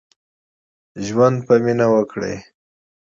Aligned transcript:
ژوند 1.05 1.37
په 1.47 1.53
مينه 1.63 1.85
وکړئ. 1.93 2.35